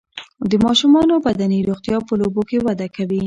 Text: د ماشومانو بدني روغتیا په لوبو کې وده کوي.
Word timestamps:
د 0.49 0.53
ماشومانو 0.65 1.15
بدني 1.25 1.59
روغتیا 1.69 1.97
په 2.07 2.13
لوبو 2.19 2.41
کې 2.49 2.57
وده 2.65 2.87
کوي. 2.95 3.19